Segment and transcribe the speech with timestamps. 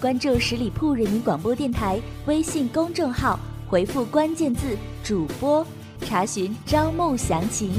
[0.00, 3.38] 关注十里铺人民广播电台微信公众号，
[3.68, 5.64] 回复关键字“主播”，
[6.00, 7.70] 查询招募详情。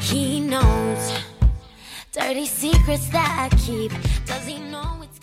[0.00, 1.12] He knows
[2.14, 3.92] dirty secrets that keep.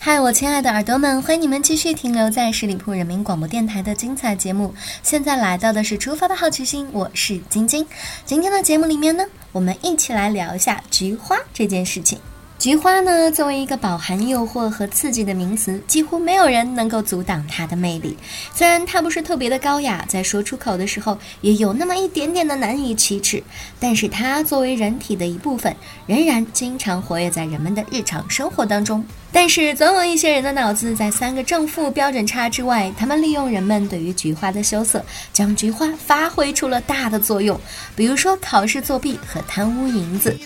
[0.02, 4.74] 嗨，我亲爱的耳朵们，欢迎你们继续停留在十里铺人民广播电台的精彩节目。
[5.02, 7.86] 现在来到的是出发的好奇心，我是晶晶。
[8.24, 12.18] 今天的节目里面呢，我们一起来聊一下菊花这件事情。
[12.60, 18.14] 菊花呢，作为一个饱含诱惑和刺激的名词，几乎没有人能够阻挡它的魅力。
[18.54, 23.42] 虽然它不是特别的高雅，在说出口的时候也有那么一点点的难以启齿，
[23.80, 25.74] 但是它作为人体的一部分，
[26.06, 29.02] 仍然经常活跃在人们的日常生活当中。
[29.32, 37.58] 但是总有一些人的脑子在三个正负标准差之外，他们利用人们对于菊花的羞涩，将菊花发挥出了大的作用。
[37.96, 40.38] 比如说考试作弊和贪污银子。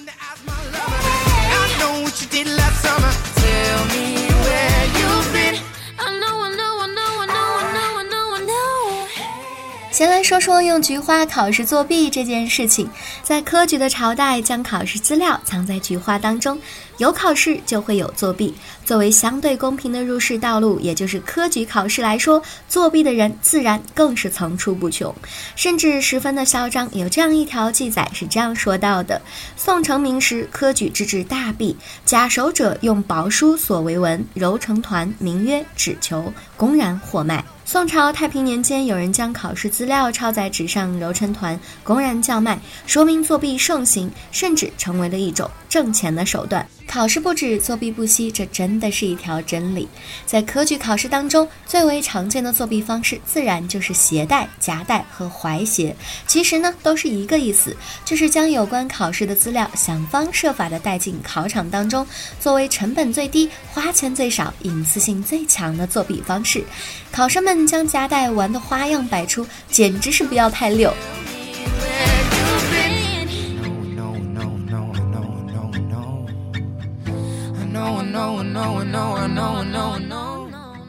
[9.92, 12.90] 先来说说用菊花考试作弊这件事情。
[13.22, 16.60] 在科举的朝代，将考试资料藏在菊花当中，
[16.98, 18.52] 有考试就会有作弊。
[18.84, 25.14] 作为相对公平的入仕道路，也就是科举考试来说，作弊的人自然更是层出不穷，
[25.56, 26.88] 甚至十分的嚣张。
[26.92, 29.20] 有这样一条记载是这样说到的：
[29.56, 37.44] 宋成明时，科举之至大弊，假手者用薄书所为文，揉成团，名曰纸球，公然货卖。
[37.66, 46.66] 宋朝太平年间，有人将考试资料抄在纸上揉成团，公然叫卖，说明作弊盛行，甚至成为了一种挣钱的手段。
[46.86, 49.88] 考试不止，作弊不息，这真的是一条真理。
[50.24, 55.94] 在科举考试当中，最为常见的作弊方式，自然就是携带、夹带和怀携。
[56.26, 62.06] 其实呢，都是一个意思，就是将有关考试的资料想方设法的带进考场当中，
[62.38, 66.62] 作为成本最低、花钱最少、隐私性最强的作弊方式。
[67.10, 70.94] 考生们将夹带玩的花样百出，简直是不要太溜。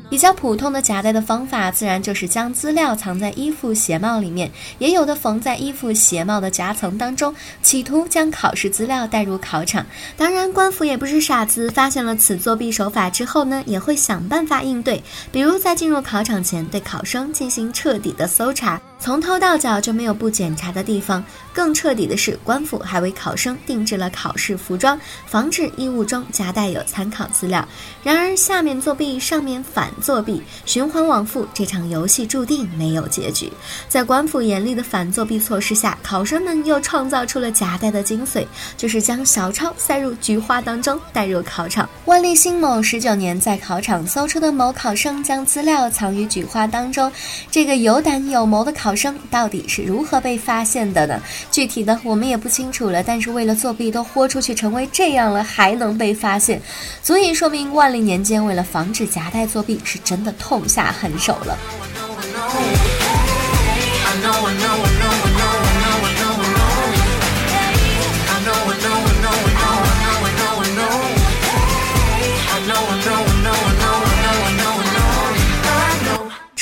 [0.07, 9.85] 比较普通的夹带的方法，自然就是将资料藏在衣服鞋帽里面，也有的缝在衣服鞋帽的夹层当中，企图将考试资料带入考场。
[10.15, 18.79] 当然，官府也不是傻子，发现了此作弊手法之后呢，也会想办法应对，比如在进入考场前对考生进行彻底的搜查。
[19.05, 21.23] 从头到脚就没有不检查的地方。
[21.53, 27.65] 更彻底的是，官府还为考生定制了考试服装，防止衣物中夹带有参考资料。
[28.03, 33.53] 然而，下面作弊，上面反作弊，循环往复，这场游戏注定没有结局。
[33.87, 38.43] 在官府严厉的反作弊措施下，考生们又创造出了夹带的精髓，
[38.75, 41.87] 就是将小抄塞入菊花当中，带入考场。
[42.05, 47.09] 万历辛卯十九年，在考场搜出的某考生将资料藏于菊花当中，
[47.51, 48.94] 这个有胆有谋的考。
[48.95, 51.21] 生到底是如何被发现的呢？
[51.51, 53.03] 具体的我们也不清楚了。
[53.03, 56.61] 但是为了作弊都豁出去成为这样了，还能被发现，
[57.03, 61.57] 足以说明万历年间为了防止夹带作弊，是真的痛下狠手了。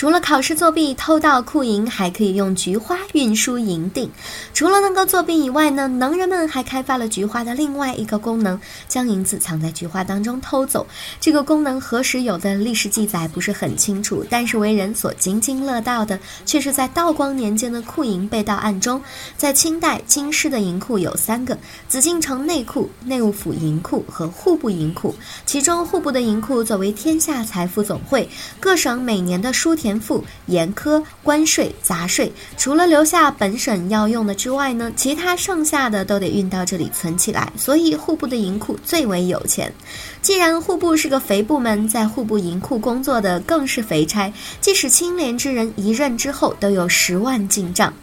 [0.04, 4.12] 除了考试作弊、偷盗库银，还可以用菊花运输银锭。
[4.54, 8.60] 除了能够作弊以外呢，能人们还开发了菊花的另外一个功能，
[8.90, 10.86] 将银子藏在菊花当中偷走。
[11.22, 19.02] 这个功能何时有的历史记载不是很清楚，但是为人所津津乐道的，却是在道光年间的库银被盗案中。
[19.38, 21.58] 在清代京师的银库有三个：
[21.88, 25.16] 紫禁城内库、内务府银库和户部银库。
[25.46, 28.28] 其中户部的银库作为天下财富总会，
[28.60, 29.93] 各省每年的书田。
[29.94, 37.52] 田赋、盐科、关税、杂税，除了留下本省要用的之外呢，其他剩下的都得运到这里存起来。
[37.56, 39.72] 所以户部的银库最为有钱。
[40.20, 47.94] 既然户部是个肥部门，在户部银库工作的更是肥差，即使清廉之人一任之后都有十万进账。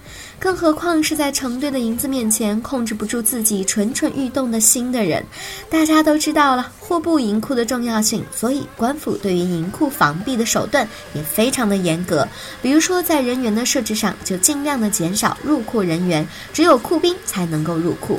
[0.41, 5.23] 更何况是在成堆的银子面前控制不住自己蠢蠢欲动的心的人，
[5.69, 12.27] 大家都知道了户部银库的重要性，所以官府对于银库防弊的手段也非常的严格。
[12.63, 18.19] 比如说在人员的设置上，就尽量的减少入库人员，只有库兵才能够入库。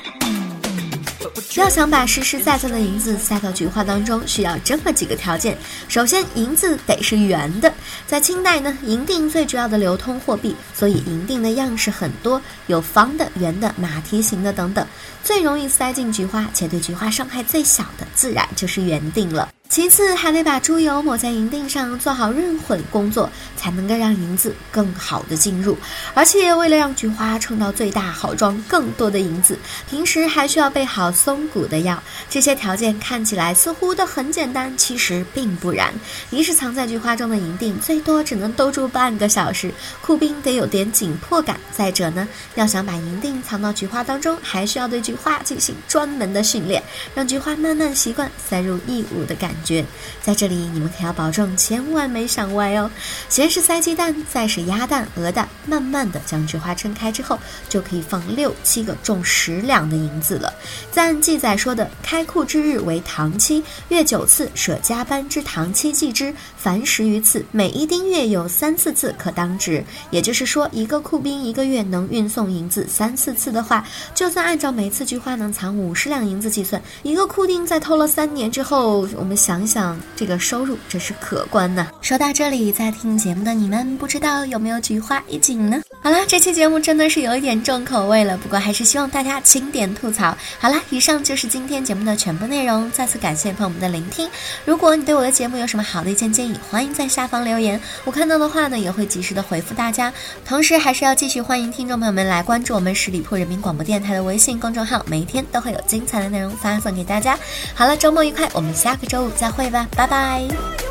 [1.59, 5.57] 要想把实实在在的银子塞到菊花当中，需要这么几个条件。
[5.89, 7.71] 首先，银子得是圆的。
[8.07, 14.87] 在清代呢，银锭最主要的流通货币，所以银锭的样式很多，有方的、圆的、马蹄形的等等。
[15.23, 19.49] 最容易塞进菊花，且对菊花伤害最小的，自然就是圆锭了。
[19.71, 25.77] 其次，还得把猪油抹在银锭上，做好润混工作，才能够让银子更好的进入。
[26.13, 29.57] 而且，为了让菊花撑到最大，好装更多的银子，
[29.89, 32.03] 平时还需要备好松骨的药。
[32.29, 35.93] 这些条件看起来似乎都很简单，其实并不然。
[36.31, 41.57] 一是藏在菊花中的银锭，最多只能兜住半个小时，库兵得有点紧迫感。
[41.71, 46.83] 再者呢，要想把银锭藏到菊花当中，还需要对菊花进行专门的训练，
[47.15, 49.60] 让菊花慢慢习惯塞入异物的感觉。
[49.63, 49.85] 觉，
[50.21, 52.89] 在这里你们可要保证千万没想歪哦。
[53.29, 60.53] 先是塞鸡蛋，再是鸭蛋、鹅蛋，慢慢的将菊花撑开之后，就可以放六七个重十两的银子了。
[60.91, 69.83] 再按记载说的，开库之日为唐期，月九次，舍加班之唐期计之，凡十余次，每一丁月有三四次可当值。
[70.09, 79.50] 也就是说，一个库兵一个月能运送银子三四次的话，就算按照每次菊花能藏五十两银子计算，一个库丁在偷了三年之后，我们想。
[79.51, 81.85] 想想这个收入，真是可观呢。
[81.99, 85.81] 说到这里，在听节目的你们，不知道有没有菊花一紧呢？
[86.03, 90.35] 好了，这期节目真的是有一点重口味了，不过还是希望大家轻点吐槽。
[90.57, 92.89] 好了，以上就是今天节目的全部内容。
[92.89, 94.27] 再次感谢朋友们的聆听。
[94.65, 100.11] 如果你对我的节目有什么好的意见建议，欢迎在下方留言，我看到的话呢，也会及时的回复大家。
[100.43, 107.37] 同时，还是要继续欢迎听众朋友们来关注我们十里铺人民广播电台的微信公众号，每一天都会有精彩的内容发送给大家。
[107.75, 109.29] 好了，周末愉快，我们下个周五。
[109.35, 110.90] 再会吧，拜拜。